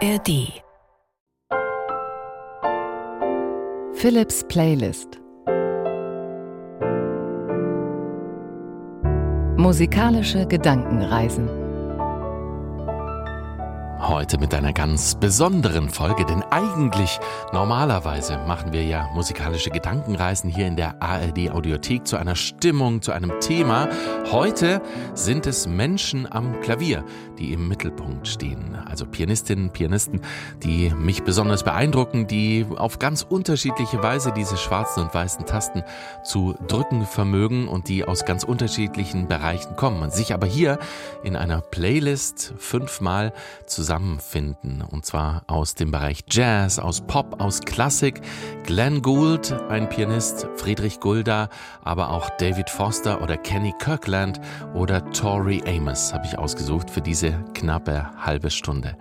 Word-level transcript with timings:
ARD 0.00 0.62
Philips 3.94 4.44
Playlist. 4.44 5.18
Musikalische 9.56 10.46
Gedankenreisen 10.46 11.48
Heute 14.00 14.38
mit 14.38 14.54
einer 14.54 14.72
ganz 14.72 15.16
besonderen 15.16 15.90
Folge, 15.90 16.24
denn 16.24 16.44
eigentlich 16.44 17.18
normalerweise 17.52 18.38
machen 18.46 18.72
wir 18.72 18.84
ja 18.84 19.08
musikalische 19.12 19.70
Gedankenreisen 19.70 20.48
hier 20.48 20.68
in 20.68 20.76
der 20.76 21.02
ARD 21.02 21.50
Audiothek 21.50 22.06
zu 22.06 22.16
einer 22.16 22.36
Stimmung, 22.36 23.02
zu 23.02 23.10
einem 23.10 23.40
Thema. 23.40 23.88
Heute 24.30 24.80
sind 25.14 25.48
es 25.48 25.66
Menschen 25.66 26.30
am 26.30 26.60
Klavier, 26.60 27.04
die 27.40 27.52
im 27.52 27.66
Mittelpunkt 27.66 28.28
stehen. 28.28 28.76
Also 28.88 29.04
Pianistinnen, 29.04 29.70
Pianisten, 29.70 30.20
die 30.62 30.90
mich 30.90 31.24
besonders 31.24 31.64
beeindrucken, 31.64 32.28
die 32.28 32.66
auf 32.76 33.00
ganz 33.00 33.22
unterschiedliche 33.22 34.00
Weise 34.00 34.32
diese 34.32 34.58
schwarzen 34.58 35.02
und 35.02 35.12
weißen 35.12 35.44
Tasten 35.44 35.82
zu 36.22 36.54
drücken 36.68 37.04
vermögen 37.04 37.66
und 37.66 37.88
die 37.88 38.04
aus 38.04 38.24
ganz 38.24 38.44
unterschiedlichen 38.44 39.26
Bereichen 39.26 39.74
kommen. 39.74 39.98
Man 39.98 40.12
sich 40.12 40.32
aber 40.32 40.46
hier 40.46 40.78
in 41.24 41.34
einer 41.34 41.60
Playlist 41.62 42.54
fünfmal 42.58 43.32
zusammen 43.66 43.87
zusammenfinden. 43.88 44.82
Und 44.82 45.06
zwar 45.06 45.44
aus 45.46 45.74
dem 45.74 45.90
Bereich 45.90 46.24
Jazz, 46.30 46.78
aus 46.78 47.00
Pop, 47.00 47.40
aus 47.40 47.60
Klassik. 47.60 48.20
Glenn 48.64 49.00
Gould, 49.00 49.50
ein 49.70 49.88
Pianist, 49.88 50.46
Friedrich 50.56 51.00
Gulda, 51.00 51.48
aber 51.82 52.10
auch 52.10 52.28
David 52.36 52.68
Foster 52.68 53.22
oder 53.22 53.38
Kenny 53.38 53.72
Kirkland 53.78 54.42
oder 54.74 55.10
Tori 55.12 55.62
Amos 55.66 56.12
habe 56.12 56.26
ich 56.26 56.38
ausgesucht 56.38 56.90
für 56.90 57.00
diese 57.00 57.32
knappe 57.54 58.10
halbe 58.18 58.50
Stunde. 58.50 58.94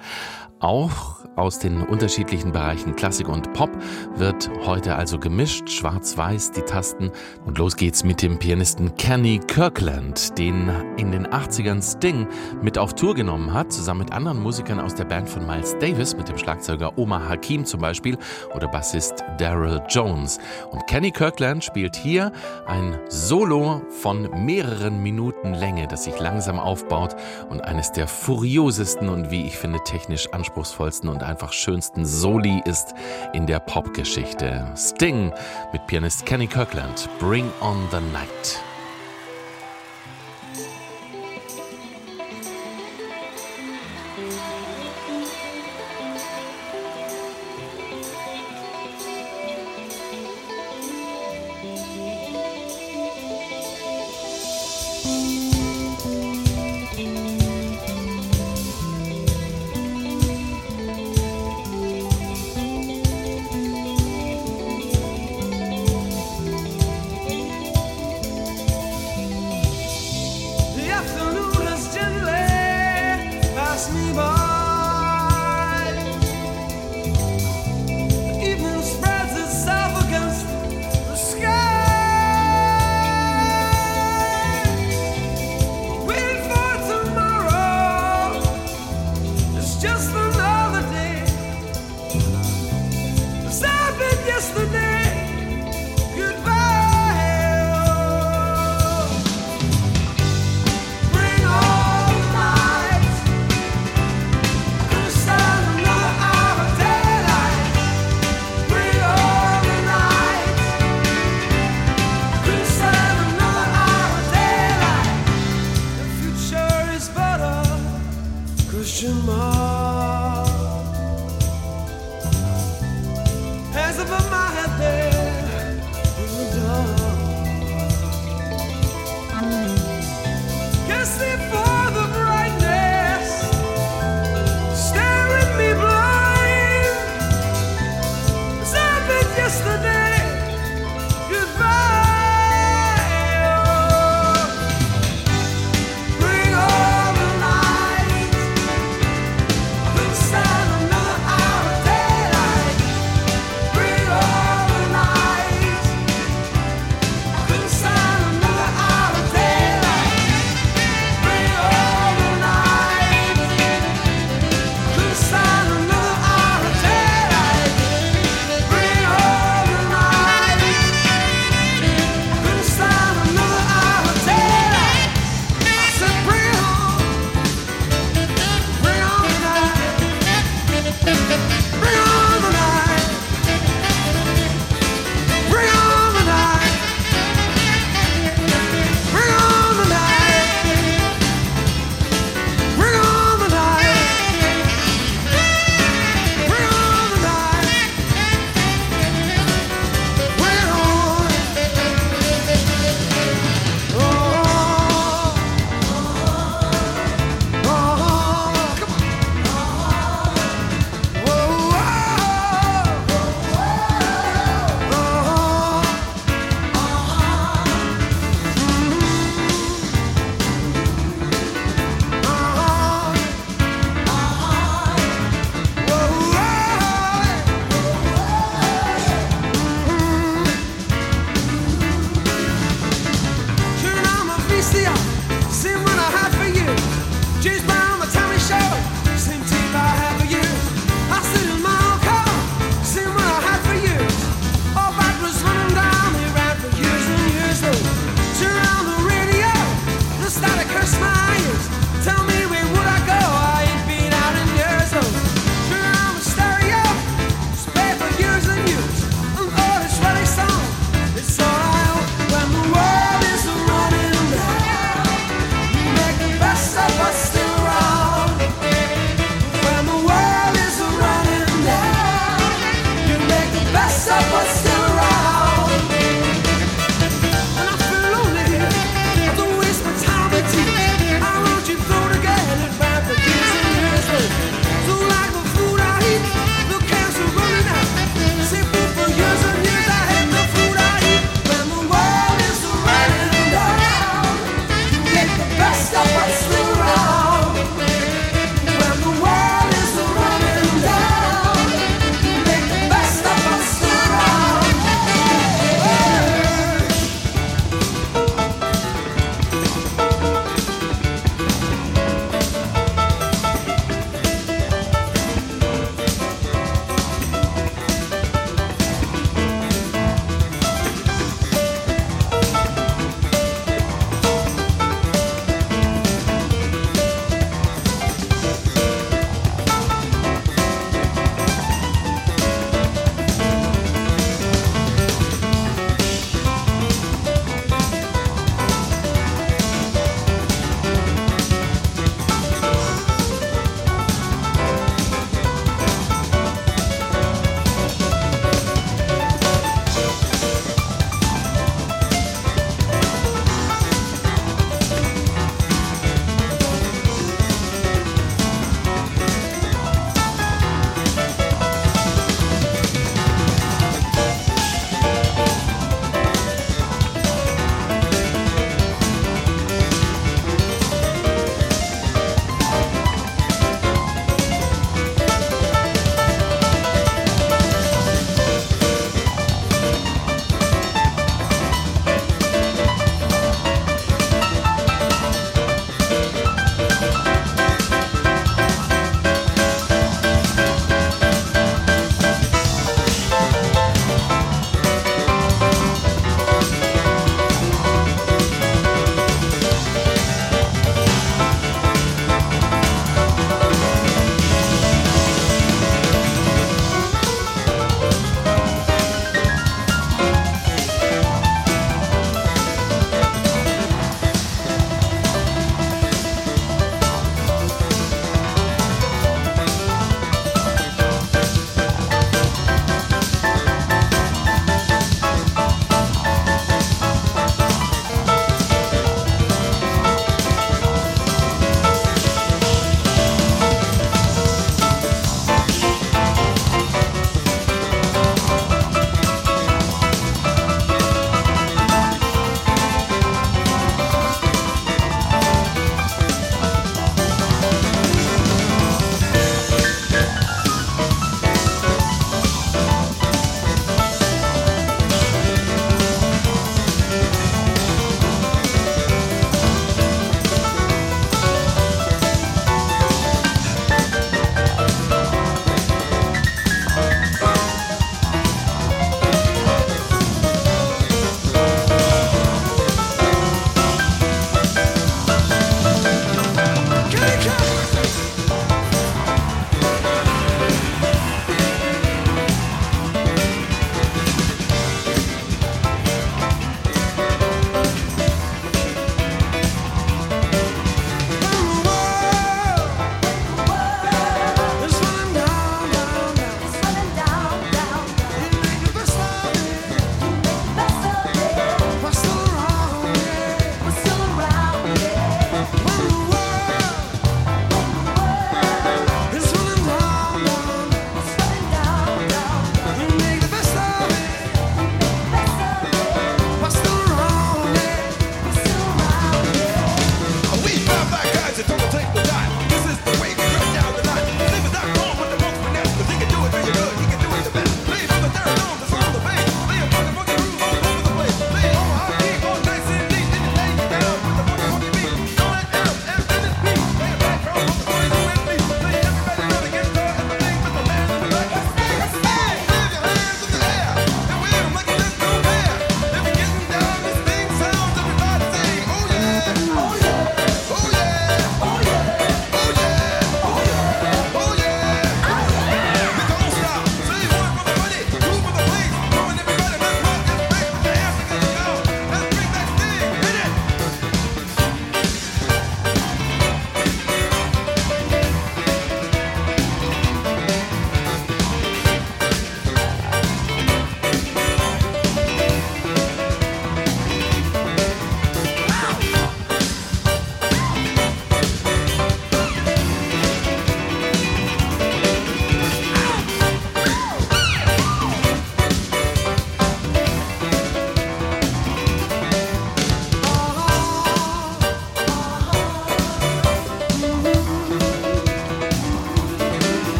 Auch 0.59 1.17
aus 1.35 1.59
den 1.59 1.83
unterschiedlichen 1.83 2.51
Bereichen 2.51 2.95
Klassik 2.95 3.29
und 3.29 3.53
Pop 3.53 3.69
wird 4.15 4.49
heute 4.65 4.95
also 4.95 5.19
gemischt, 5.19 5.69
schwarz-weiß 5.69 6.51
die 6.51 6.61
Tasten. 6.61 7.11
Und 7.45 7.59
los 7.59 7.75
geht's 7.75 8.03
mit 8.03 8.23
dem 8.23 8.39
Pianisten 8.39 8.95
Kenny 8.95 9.39
Kirkland, 9.45 10.35
den 10.39 10.71
in 10.97 11.11
den 11.11 11.27
80ern 11.27 11.83
Sting 11.83 12.27
mit 12.63 12.79
auf 12.79 12.95
Tour 12.95 13.13
genommen 13.13 13.53
hat, 13.53 13.71
zusammen 13.71 13.99
mit 13.99 14.13
anderen 14.13 14.41
Musikern 14.41 14.79
aus 14.79 14.95
der 14.95 15.05
Band 15.05 15.29
von 15.29 15.45
Miles 15.45 15.77
Davis, 15.77 16.17
mit 16.17 16.27
dem 16.27 16.39
Schlagzeuger 16.39 16.97
Omar 16.97 17.29
Hakim 17.29 17.63
zum 17.63 17.79
Beispiel 17.79 18.17
oder 18.55 18.67
Bassist 18.67 19.23
Daryl 19.37 19.83
Jones. 19.89 20.39
Und 20.71 20.87
Kenny 20.87 21.11
Kirkland 21.11 21.63
spielt 21.63 21.95
hier 21.95 22.31
ein 22.65 22.97
Solo 23.09 23.83
von 24.01 24.27
mehreren 24.43 25.03
Minuten 25.03 25.53
Länge, 25.53 25.87
das 25.87 26.05
sich 26.05 26.19
langsam 26.19 26.59
aufbaut 26.59 27.15
und 27.49 27.63
eines 27.63 27.91
der 27.91 28.07
furiosesten 28.07 29.07
und 29.07 29.29
wie 29.29 29.45
ich 29.45 29.55
finde 29.55 29.79
technisch 29.83 30.27
anspruchsvollsten 30.31 30.46
anspruchsvollsten 30.47 31.09
und 31.09 31.23
einfach 31.23 31.51
schönsten 31.51 32.05
Soli 32.05 32.61
ist 32.65 32.93
in 33.33 33.47
der 33.47 33.59
Popgeschichte. 33.59 34.71
Sting 34.75 35.33
mit 35.73 35.85
Pianist 35.87 36.25
Kenny 36.25 36.47
Kirkland. 36.47 37.09
Bring 37.19 37.51
on 37.61 37.87
the 37.91 37.99
Night. 38.13 38.66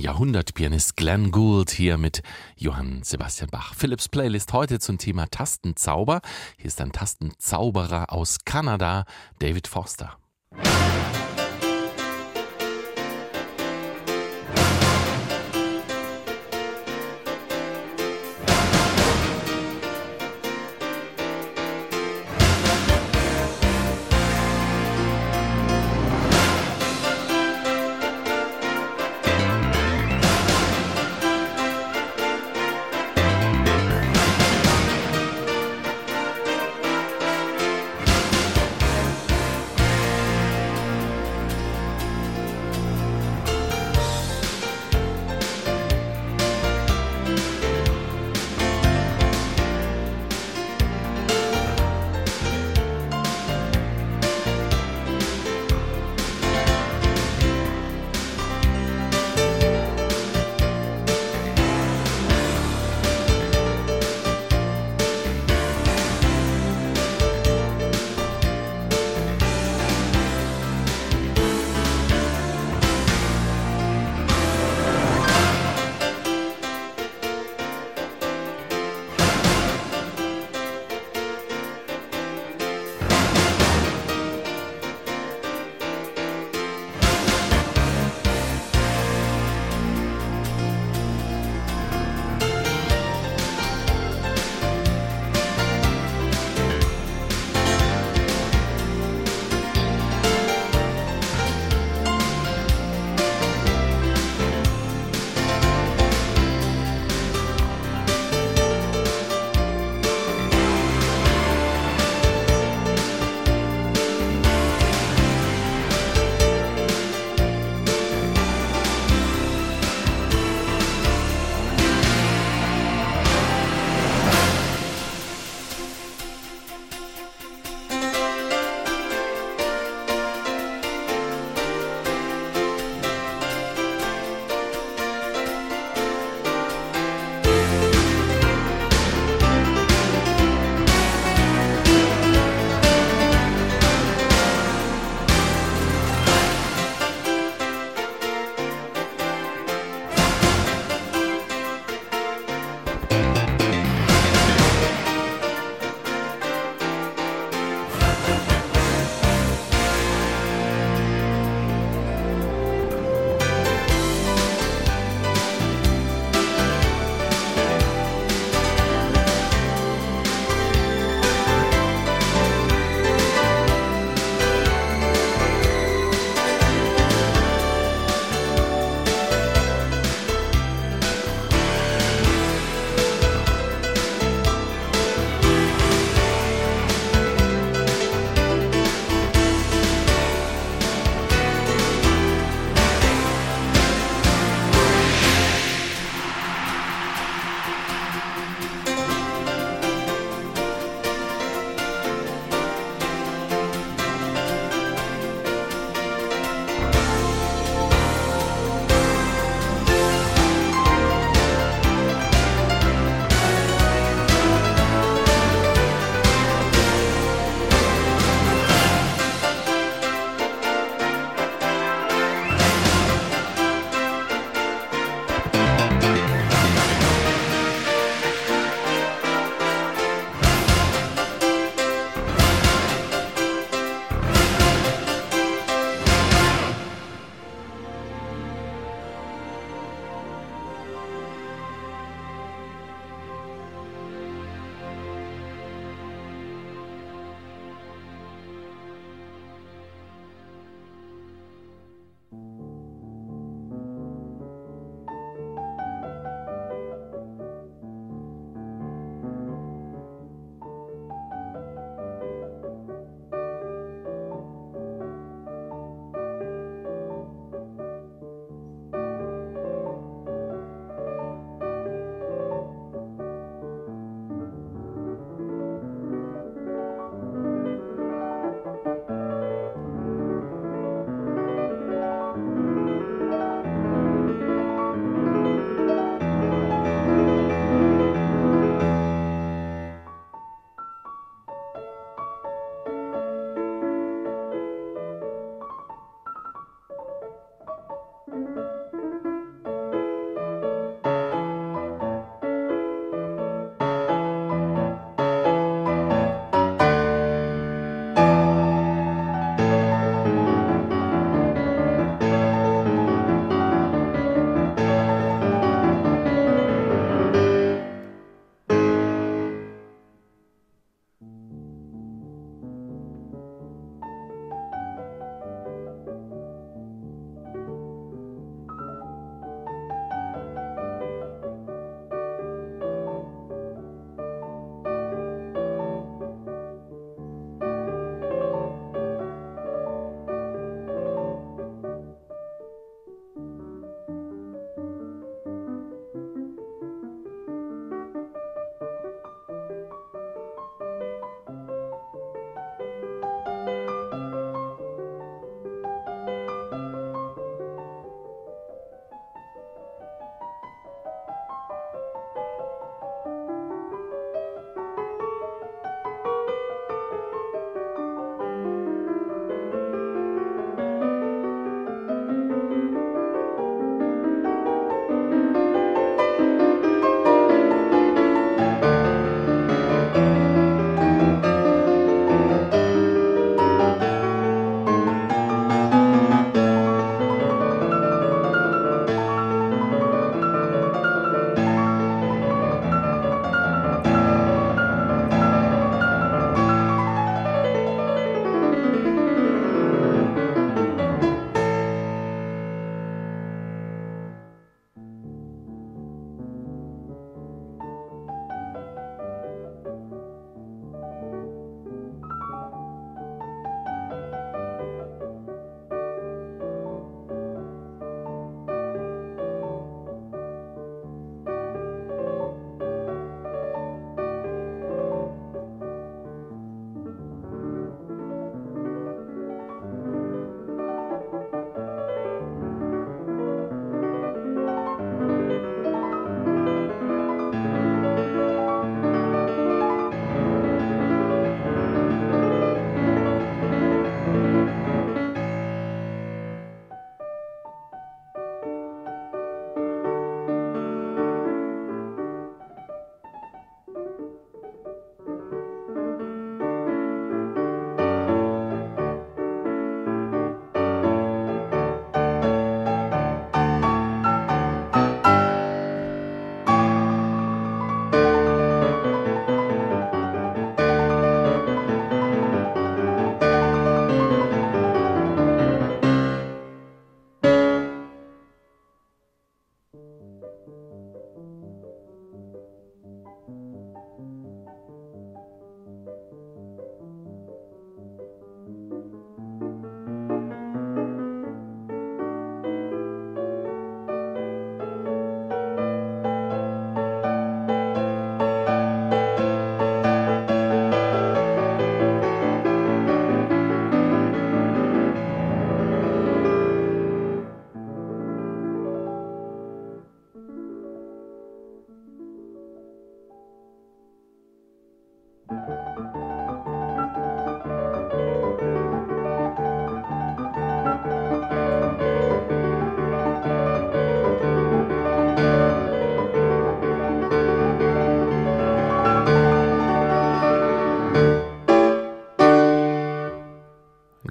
Jahrhundertpianist 0.00 0.96
Glenn 0.96 1.30
Gould 1.30 1.70
hier 1.70 1.98
mit 1.98 2.22
Johann 2.56 3.02
Sebastian 3.02 3.50
Bach. 3.50 3.74
Philips 3.74 4.08
Playlist 4.08 4.52
heute 4.54 4.80
zum 4.80 4.96
Thema 4.96 5.26
Tastenzauber. 5.30 6.22
Hier 6.56 6.66
ist 6.66 6.80
ein 6.80 6.92
Tastenzauberer 6.92 8.12
aus 8.12 8.38
Kanada, 8.44 9.04
David 9.40 9.68
Foster. 9.68 10.19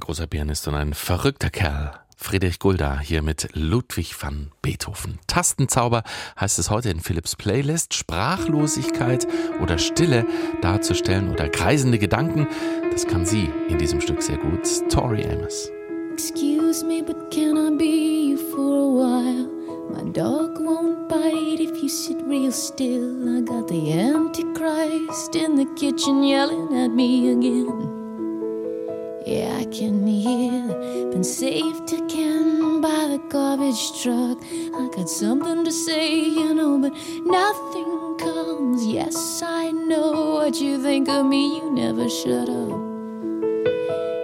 Großer 0.10 0.26
Pianist 0.26 0.68
und 0.68 0.74
ein 0.74 0.96
verrückter 0.96 1.52
Kerl. 1.52 1.92
Friedrich 2.18 2.58
Gulda 2.58 3.00
hier 3.00 3.22
mit 3.22 3.48
Ludwig 3.54 4.16
van 4.20 4.50
Beethoven. 4.64 5.20
Tastenzauber 5.28 6.02
heißt 6.40 6.58
es 6.58 6.72
heute 6.72 6.90
in 6.90 7.00
Philips 7.00 7.36
Playlist. 7.36 7.94
Sprachlosigkeit 7.94 9.28
oder 9.62 9.78
Stille 9.78 10.26
darzustellen 10.64 11.30
oder 11.30 11.48
kreisende 11.48 12.00
Gedanken, 12.00 12.48
das 12.92 13.06
kann 13.06 13.24
sie 13.24 13.52
in 13.70 13.78
diesem 13.78 14.02
Stück 14.02 14.24
sehr 14.24 14.38
gut. 14.38 14.68
Tori 14.90 15.24
Amos. 15.26 15.70
Excuse 16.14 16.84
me, 16.84 17.04
but 17.04 17.30
can 17.30 17.56
I 17.56 17.78
be 17.78 18.32
you 18.32 18.38
for 18.38 18.80
a 18.80 18.90
while? 18.90 19.48
My 19.94 20.12
dog 20.12 20.58
won't 20.58 21.08
bite 21.08 21.62
if 21.62 21.84
you 21.84 21.88
sit 21.88 22.18
real 22.26 22.52
still. 22.52 23.38
I 23.38 23.42
got 23.42 23.68
the 23.68 23.94
Antichrist 23.94 25.36
in 25.36 25.56
the 25.56 25.68
kitchen 25.76 26.24
yelling 26.24 26.84
at 26.84 26.90
me 26.90 27.30
again. 27.30 27.99
Yeah, 29.30 29.58
I 29.58 29.66
can 29.66 30.08
hear 30.08 30.68
been 31.12 31.24
saved 31.24 31.94
again 31.94 32.82
by 32.82 33.06
the 33.14 33.22
garbage 33.30 34.02
truck. 34.02 34.40
I 34.74 34.90
got 34.96 35.08
something 35.08 35.64
to 35.66 35.72
say, 35.72 36.18
you 36.18 36.52
know, 36.56 36.80
but 36.80 36.94
nothing 37.28 38.18
comes. 38.18 38.88
Yes, 38.88 39.44
I 39.46 39.70
know 39.70 40.32
what 40.32 40.60
you 40.60 40.82
think 40.82 41.10
of 41.10 41.28
me, 41.28 41.58
you 41.58 41.70
never 41.70 42.10
shut 42.10 42.50
up. 42.50 42.80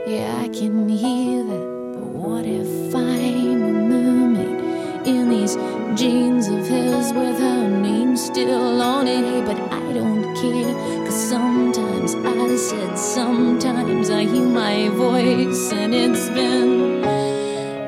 Yeah, 0.08 0.42
I 0.42 0.48
can 0.48 0.90
hear 0.90 1.44
that, 1.44 1.68
but 1.94 2.08
what 2.24 2.46
if 2.48 2.96
I'm 2.96 3.62
a 3.62 3.74
mermaid 3.92 5.06
in 5.06 5.30
these 5.30 5.56
jeans 5.94 6.48
of 6.48 6.66
his 6.66 7.14
with 7.14 7.38
her 7.38 7.68
name 7.70 8.18
still 8.18 8.82
on 8.82 9.08
it? 9.08 9.46
But 9.46 9.60
I 9.72 9.94
don't 9.94 10.34
care, 10.34 10.74
cause 11.06 11.30
sometimes 11.30 12.16
I 12.16 12.56
said 12.56 12.98
sometimes 12.98 13.95
Hear 14.26 14.44
my 14.44 14.90
voice 14.90 15.72
and 15.72 15.94
it's 15.94 16.30
been 16.30 17.04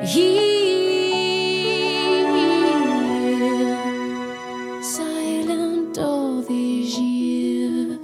here 0.06 0.44
silent 4.84 5.98
all 5.98 6.44
these 6.44 6.96
years. 7.00 7.98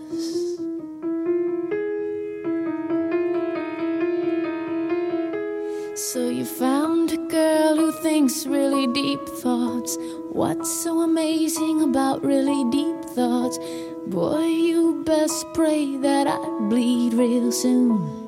So 5.95 6.27
you 6.29 6.43
found 6.43 7.11
a 7.11 7.17
girl 7.17 7.75
who 7.75 7.91
thinks 7.91 8.47
really 8.47 8.87
deep 8.87 9.23
thoughts. 9.43 9.95
What's 10.31 10.71
so 10.83 11.01
amazing 11.01 11.83
about 11.83 12.25
really 12.25 12.63
deep 12.71 13.05
thoughts? 13.13 13.59
Boy, 14.07 14.45
you 14.45 15.03
best 15.05 15.45
pray 15.53 15.97
that 15.97 16.25
I 16.25 16.39
bleed 16.67 17.13
real 17.13 17.51
soon. 17.51 18.22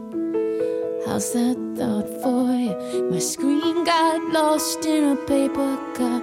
How's 1.15 1.31
that 1.31 1.55
thought 1.77 2.09
for 2.21 2.51
you? 2.51 3.09
My 3.09 3.19
screen 3.19 3.85
got 3.85 4.21
lost 4.33 4.85
in 4.85 5.13
a 5.13 5.15
paper 5.15 5.77
cup. 5.93 6.21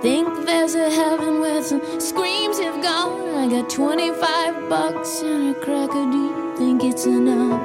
Think 0.00 0.46
there's 0.46 0.76
a 0.76 0.88
heaven 0.88 1.40
where 1.40 1.60
some 1.60 1.82
screams 2.00 2.60
have 2.60 2.80
gone. 2.84 3.34
I 3.34 3.48
got 3.48 3.68
25 3.68 4.68
bucks 4.68 5.22
and 5.22 5.56
a 5.56 5.58
cracker. 5.58 6.08
Do 6.12 6.18
you 6.18 6.56
think 6.56 6.84
it's 6.84 7.04
enough 7.04 7.60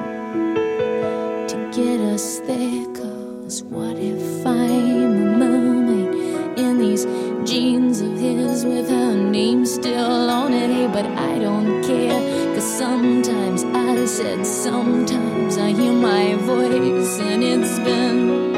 to 1.50 1.58
get 1.76 2.00
us 2.00 2.40
there? 2.40 2.88
Cause 2.88 3.62
what 3.62 3.98
if 4.00 4.44
I'm 4.44 5.31
in 6.62 6.78
these 6.78 7.06
jeans 7.50 8.02
of 8.02 8.18
his 8.18 8.66
with 8.66 8.90
her 8.90 9.16
name 9.16 9.66
still 9.66 10.30
on 10.30 10.54
it? 10.54 10.70
Hey, 10.70 10.88
but 10.88 11.06
I 11.06 11.40
don't 11.40 11.84
care. 11.84 12.20
Cause 12.54 12.78
sometimes 12.78 13.64
I 13.64 14.06
said, 14.06 14.46
sometimes 14.46 15.58
I 15.58 15.72
hear 15.72 15.94
my 15.94 16.36
voice, 16.36 17.20
and 17.20 17.44
it's 17.44 17.80
been 17.80 18.51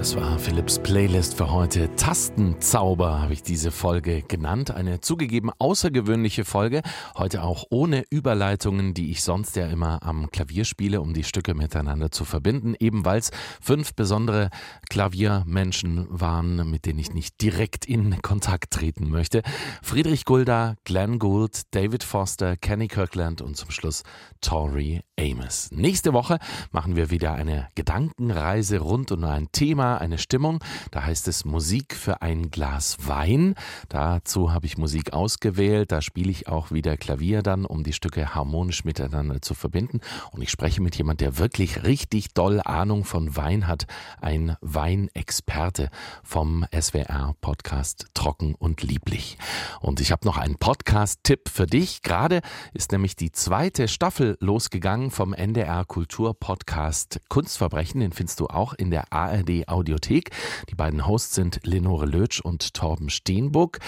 Das 0.00 0.16
war 0.16 0.38
Philips 0.38 0.78
Playlist 0.78 1.34
für 1.34 1.52
heute. 1.52 1.94
Tastenzauber 1.94 3.20
habe 3.20 3.34
ich 3.34 3.42
diese 3.42 3.70
Folge 3.70 4.22
genannt. 4.22 4.70
Eine 4.70 5.02
zugegeben 5.02 5.50
außergewöhnliche 5.58 6.46
Folge. 6.46 6.80
Heute 7.18 7.42
auch 7.42 7.64
ohne 7.68 8.04
Überleitungen, 8.08 8.94
die 8.94 9.10
ich 9.10 9.22
sonst 9.22 9.56
ja 9.56 9.66
immer 9.66 10.02
am 10.02 10.30
Klavier 10.30 10.64
spiele, 10.64 11.02
um 11.02 11.12
die 11.12 11.22
Stücke 11.22 11.52
miteinander 11.52 12.10
zu 12.10 12.24
verbinden. 12.24 12.74
Eben 12.80 13.04
weil 13.04 13.18
es 13.18 13.30
fünf 13.60 13.92
besondere 13.92 14.48
Klaviermenschen 14.88 16.06
waren, 16.08 16.70
mit 16.70 16.86
denen 16.86 16.98
ich 16.98 17.12
nicht 17.12 17.42
direkt 17.42 17.84
in 17.84 18.22
Kontakt 18.22 18.70
treten 18.70 19.10
möchte. 19.10 19.42
Friedrich 19.82 20.24
Gulda, 20.24 20.76
Glenn 20.84 21.18
Gould, 21.18 21.74
David 21.74 22.04
Foster, 22.04 22.56
Kenny 22.56 22.88
Kirkland 22.88 23.42
und 23.42 23.58
zum 23.58 23.70
Schluss 23.70 24.04
Tori 24.40 25.02
Amos. 25.20 25.68
Nächste 25.72 26.14
Woche 26.14 26.38
machen 26.72 26.96
wir 26.96 27.10
wieder 27.10 27.34
eine 27.34 27.68
Gedankenreise 27.74 28.78
rund 28.78 29.12
um 29.12 29.24
ein 29.24 29.52
Thema, 29.52 29.89
Eine 29.98 30.18
Stimmung. 30.18 30.62
Da 30.90 31.04
heißt 31.04 31.28
es 31.28 31.44
Musik 31.44 31.94
für 31.94 32.22
ein 32.22 32.50
Glas 32.50 32.96
Wein. 33.06 33.54
Dazu 33.88 34.52
habe 34.52 34.66
ich 34.66 34.78
Musik 34.78 35.12
ausgewählt. 35.12 35.92
Da 35.92 36.02
spiele 36.02 36.30
ich 36.30 36.48
auch 36.48 36.70
wieder 36.70 36.96
Klavier 36.96 37.42
dann, 37.42 37.64
um 37.64 37.82
die 37.82 37.92
Stücke 37.92 38.34
harmonisch 38.34 38.84
miteinander 38.84 39.42
zu 39.42 39.54
verbinden. 39.54 40.00
Und 40.32 40.42
ich 40.42 40.50
spreche 40.50 40.82
mit 40.82 40.96
jemand, 40.96 41.20
der 41.20 41.38
wirklich 41.38 41.82
richtig 41.84 42.34
doll 42.34 42.60
Ahnung 42.64 43.04
von 43.04 43.36
Wein 43.36 43.66
hat. 43.66 43.86
Ein 44.20 44.56
Weinexperte 44.60 45.90
vom 46.22 46.64
SWR-Podcast 46.72 48.06
Trocken 48.14 48.54
und 48.54 48.82
Lieblich. 48.82 49.38
Und 49.80 50.00
ich 50.00 50.12
habe 50.12 50.26
noch 50.26 50.36
einen 50.36 50.56
Podcast-Tipp 50.56 51.48
für 51.48 51.66
dich. 51.66 52.02
Gerade 52.02 52.40
ist 52.72 52.92
nämlich 52.92 53.16
die 53.16 53.32
zweite 53.32 53.88
Staffel 53.88 54.36
losgegangen 54.40 55.10
vom 55.10 55.32
NDR 55.32 55.84
Kultur 55.84 56.34
Podcast 56.34 57.20
Kunstverbrechen. 57.28 58.00
Den 58.00 58.12
findest 58.12 58.40
du 58.40 58.46
auch 58.46 58.74
in 58.74 58.90
der 58.90 59.12
ARD 59.12 59.68
Audiothek. 59.80 60.30
Die 60.68 60.74
beiden 60.74 61.06
Hosts 61.06 61.34
sind 61.34 61.60
Lenore 61.64 62.06
Lötsch 62.06 62.40
und 62.40 62.74
Torben 62.74 63.10
Steenbuck. 63.10 63.78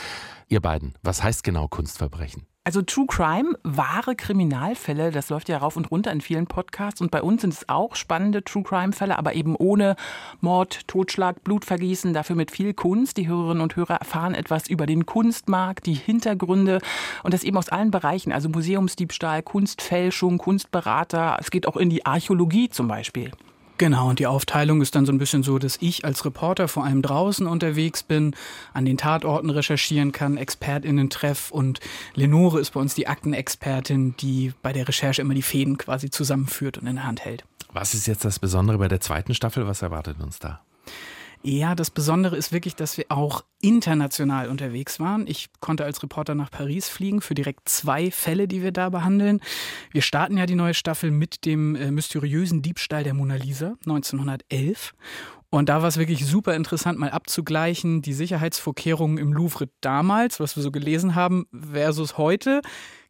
Ihr 0.48 0.60
beiden, 0.60 0.94
was 1.02 1.22
heißt 1.22 1.44
genau 1.44 1.68
Kunstverbrechen? 1.68 2.46
Also 2.64 2.80
True 2.80 3.06
Crime, 3.08 3.58
wahre 3.64 4.14
Kriminalfälle, 4.14 5.10
das 5.10 5.30
läuft 5.30 5.48
ja 5.48 5.58
rauf 5.58 5.76
und 5.76 5.90
runter 5.90 6.12
in 6.12 6.20
vielen 6.20 6.46
Podcasts 6.46 7.00
und 7.00 7.10
bei 7.10 7.20
uns 7.20 7.40
sind 7.40 7.52
es 7.52 7.68
auch 7.68 7.96
spannende 7.96 8.44
True 8.44 8.62
Crime 8.62 8.92
Fälle, 8.92 9.18
aber 9.18 9.34
eben 9.34 9.56
ohne 9.56 9.96
Mord, 10.40 10.86
Totschlag, 10.86 11.42
Blutvergießen, 11.42 12.14
dafür 12.14 12.36
mit 12.36 12.52
viel 12.52 12.72
Kunst. 12.72 13.16
Die 13.16 13.26
Hörerinnen 13.26 13.62
und 13.62 13.74
Hörer 13.74 13.96
erfahren 13.96 14.34
etwas 14.34 14.68
über 14.68 14.86
den 14.86 15.06
Kunstmarkt, 15.06 15.86
die 15.86 15.94
Hintergründe 15.94 16.78
und 17.24 17.34
das 17.34 17.42
eben 17.42 17.56
aus 17.56 17.68
allen 17.68 17.90
Bereichen, 17.90 18.30
also 18.30 18.48
Museumsdiebstahl, 18.48 19.42
Kunstfälschung, 19.42 20.38
Kunstberater, 20.38 21.38
es 21.40 21.50
geht 21.50 21.66
auch 21.66 21.76
in 21.76 21.90
die 21.90 22.06
Archäologie 22.06 22.68
zum 22.68 22.86
Beispiel. 22.86 23.32
Genau, 23.82 24.10
und 24.10 24.20
die 24.20 24.28
Aufteilung 24.28 24.80
ist 24.80 24.94
dann 24.94 25.06
so 25.06 25.12
ein 25.12 25.18
bisschen 25.18 25.42
so, 25.42 25.58
dass 25.58 25.76
ich 25.80 26.04
als 26.04 26.24
Reporter 26.24 26.68
vor 26.68 26.84
allem 26.84 27.02
draußen 27.02 27.48
unterwegs 27.48 28.04
bin, 28.04 28.36
an 28.72 28.84
den 28.84 28.96
Tatorten 28.96 29.50
recherchieren 29.50 30.12
kann, 30.12 30.36
ExpertInnen 30.36 31.10
treff 31.10 31.50
und 31.50 31.80
Lenore 32.14 32.60
ist 32.60 32.74
bei 32.74 32.80
uns 32.80 32.94
die 32.94 33.08
Aktenexpertin, 33.08 34.14
die 34.18 34.52
bei 34.62 34.72
der 34.72 34.86
Recherche 34.86 35.20
immer 35.20 35.34
die 35.34 35.42
Fäden 35.42 35.78
quasi 35.78 36.10
zusammenführt 36.10 36.78
und 36.78 36.86
in 36.86 36.94
der 36.94 37.06
Hand 37.06 37.24
hält. 37.24 37.42
Was 37.72 37.92
ist 37.92 38.06
jetzt 38.06 38.24
das 38.24 38.38
Besondere 38.38 38.78
bei 38.78 38.86
der 38.86 39.00
zweiten 39.00 39.34
Staffel? 39.34 39.66
Was 39.66 39.82
erwartet 39.82 40.20
uns 40.20 40.38
da? 40.38 40.60
Ja, 41.44 41.74
das 41.74 41.90
Besondere 41.90 42.36
ist 42.36 42.52
wirklich, 42.52 42.76
dass 42.76 42.96
wir 42.96 43.06
auch 43.08 43.44
international 43.60 44.48
unterwegs 44.48 45.00
waren. 45.00 45.26
Ich 45.26 45.48
konnte 45.58 45.84
als 45.84 46.00
Reporter 46.00 46.36
nach 46.36 46.52
Paris 46.52 46.88
fliegen 46.88 47.20
für 47.20 47.34
direkt 47.34 47.68
zwei 47.68 48.12
Fälle, 48.12 48.46
die 48.46 48.62
wir 48.62 48.70
da 48.70 48.90
behandeln. 48.90 49.40
Wir 49.90 50.02
starten 50.02 50.38
ja 50.38 50.46
die 50.46 50.54
neue 50.54 50.74
Staffel 50.74 51.10
mit 51.10 51.44
dem 51.44 51.74
äh, 51.74 51.90
mysteriösen 51.90 52.62
Diebstahl 52.62 53.02
der 53.02 53.14
Mona 53.14 53.34
Lisa 53.34 53.74
1911. 53.86 54.94
Und 55.50 55.68
da 55.68 55.82
war 55.82 55.88
es 55.88 55.98
wirklich 55.98 56.24
super 56.24 56.54
interessant, 56.54 56.98
mal 56.98 57.10
abzugleichen, 57.10 58.02
die 58.02 58.14
Sicherheitsvorkehrungen 58.14 59.18
im 59.18 59.32
Louvre 59.32 59.68
damals, 59.80 60.38
was 60.38 60.54
wir 60.54 60.62
so 60.62 60.70
gelesen 60.70 61.16
haben, 61.16 61.46
versus 61.52 62.16
heute. 62.18 62.62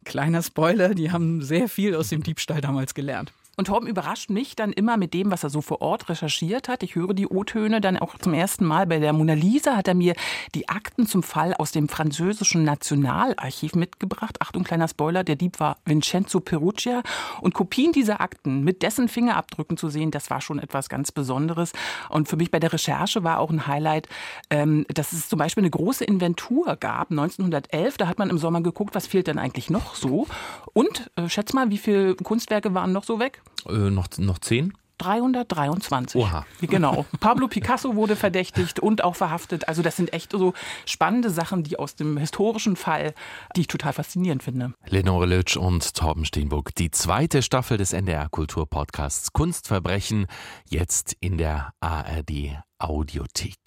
Kleiner 0.05 0.41
Spoiler, 0.41 0.95
die 0.95 1.11
haben 1.11 1.43
sehr 1.43 1.69
viel 1.69 1.95
aus 1.95 2.09
dem 2.09 2.23
Diebstahl 2.23 2.61
damals 2.61 2.95
gelernt. 2.95 3.31
Und 3.55 3.65
Torben 3.65 3.87
überrascht 3.87 4.31
mich 4.31 4.55
dann 4.55 4.73
immer 4.73 4.97
mit 4.97 5.13
dem, 5.13 5.29
was 5.29 5.43
er 5.43 5.51
so 5.51 5.61
vor 5.61 5.79
Ort 5.81 6.09
recherchiert 6.09 6.67
hat. 6.67 6.81
Ich 6.81 6.95
höre 6.95 7.13
die 7.13 7.27
O-Töne 7.27 7.81
dann 7.81 7.97
auch 7.97 8.17
zum 8.17 8.33
ersten 8.33 8.65
Mal. 8.65 8.87
Bei 8.87 8.97
der 8.97 9.13
Mona 9.13 9.33
Lisa 9.33 9.75
hat 9.75 9.87
er 9.87 9.93
mir 9.93 10.15
die 10.55 10.69
Akten 10.69 11.05
zum 11.05 11.21
Fall 11.21 11.53
aus 11.53 11.71
dem 11.71 11.87
französischen 11.87 12.63
Nationalarchiv 12.63 13.75
mitgebracht. 13.75 14.37
Achtung, 14.41 14.63
kleiner 14.63 14.87
Spoiler, 14.87 15.23
der 15.23 15.35
Dieb 15.35 15.59
war 15.59 15.77
Vincenzo 15.85 16.39
Perugia. 16.39 17.03
Und 17.41 17.53
Kopien 17.53 17.91
dieser 17.91 18.21
Akten 18.21 18.63
mit 18.63 18.81
dessen 18.81 19.07
Fingerabdrücken 19.07 19.77
zu 19.77 19.87
sehen, 19.89 20.09
das 20.09 20.31
war 20.31 20.41
schon 20.41 20.57
etwas 20.57 20.89
ganz 20.89 21.11
Besonderes. 21.11 21.73
Und 22.09 22.27
für 22.27 22.37
mich 22.37 22.49
bei 22.49 22.59
der 22.59 22.73
Recherche 22.73 23.23
war 23.23 23.37
auch 23.37 23.51
ein 23.51 23.67
Highlight, 23.67 24.09
ähm, 24.49 24.83
dass 24.91 25.13
es 25.13 25.29
zum 25.29 25.37
Beispiel 25.37 25.61
eine 25.61 25.69
große 25.69 26.05
Inventur 26.05 26.75
gab, 26.77 27.11
1911. 27.11 27.97
Da 27.97 28.07
hat 28.07 28.17
man 28.17 28.31
im 28.31 28.39
Sommer 28.39 28.61
geguckt, 28.61 28.95
was 28.95 29.05
fehlt 29.05 29.27
denn 29.27 29.37
eigentlich 29.37 29.69
noch 29.69 29.93
so. 29.93 30.25
Und 30.73 31.11
äh, 31.17 31.29
schätz 31.29 31.53
mal, 31.53 31.69
wie 31.69 31.77
viele 31.77 32.15
Kunstwerke 32.15 32.73
waren 32.73 32.91
noch 32.91 33.03
so 33.03 33.19
weg? 33.19 33.42
Äh, 33.67 33.89
noch, 33.89 34.07
noch 34.17 34.39
zehn? 34.39 34.73
323. 35.03 36.21
Oha. 36.21 36.45
Genau. 36.61 37.05
Pablo 37.19 37.47
Picasso 37.47 37.95
wurde 37.95 38.15
verdächtigt 38.15 38.79
und 38.79 39.03
auch 39.03 39.15
verhaftet. 39.15 39.67
Also 39.67 39.81
das 39.81 39.97
sind 39.97 40.13
echt 40.13 40.31
so 40.31 40.53
spannende 40.85 41.29
Sachen, 41.29 41.63
die 41.63 41.77
aus 41.77 41.95
dem 41.95 42.17
historischen 42.17 42.75
Fall, 42.75 43.13
die 43.55 43.61
ich 43.61 43.67
total 43.67 43.93
faszinierend 43.93 44.43
finde. 44.43 44.73
Lenore 44.87 45.25
Lötsch 45.25 45.57
und 45.57 45.93
Torben 45.93 46.25
Steenburg. 46.25 46.73
Die 46.75 46.89
zweite 46.89 47.41
Staffel 47.41 47.77
des 47.77 47.93
NDR 47.93 48.29
Kultur 48.29 48.67
Podcasts 48.67 49.33
Kunstverbrechen 49.33 50.27
jetzt 50.69 51.15
in 51.19 51.37
der 51.37 51.73
ARD 51.79 52.57
Audiothek. 52.79 53.57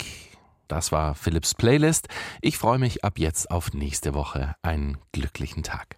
Das 0.68 0.90
war 0.90 1.14
Philips 1.14 1.54
Playlist. 1.54 2.08
Ich 2.40 2.58
freue 2.58 2.78
mich 2.78 3.04
ab 3.04 3.18
jetzt 3.18 3.50
auf 3.50 3.72
nächste 3.72 4.14
Woche. 4.14 4.56
Einen 4.62 4.98
glücklichen 5.12 5.62
Tag. 5.62 5.96